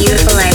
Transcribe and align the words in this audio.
beautiful 0.00 0.49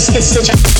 Oh. 0.00 0.12
Case 0.12 0.36
is 0.36 0.77